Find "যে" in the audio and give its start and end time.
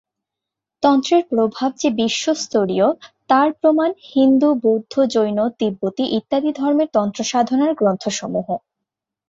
1.75-1.89